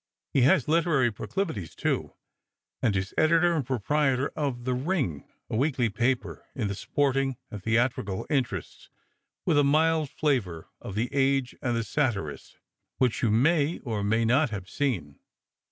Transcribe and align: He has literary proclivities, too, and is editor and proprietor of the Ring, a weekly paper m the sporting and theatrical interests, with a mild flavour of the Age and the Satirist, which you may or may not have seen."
He 0.33 0.41
has 0.41 0.67
literary 0.67 1.11
proclivities, 1.11 1.75
too, 1.75 2.15
and 2.81 2.95
is 2.95 3.13
editor 3.19 3.53
and 3.53 3.63
proprietor 3.63 4.31
of 4.35 4.63
the 4.65 4.73
Ring, 4.73 5.29
a 5.47 5.55
weekly 5.55 5.91
paper 5.91 6.43
m 6.55 6.67
the 6.69 6.73
sporting 6.73 7.37
and 7.51 7.61
theatrical 7.61 8.25
interests, 8.27 8.89
with 9.45 9.59
a 9.59 9.63
mild 9.63 10.09
flavour 10.09 10.67
of 10.81 10.95
the 10.95 11.13
Age 11.13 11.55
and 11.61 11.77
the 11.77 11.83
Satirist, 11.83 12.57
which 12.97 13.21
you 13.21 13.29
may 13.29 13.77
or 13.83 14.03
may 14.03 14.25
not 14.25 14.49
have 14.49 14.67
seen." 14.67 15.19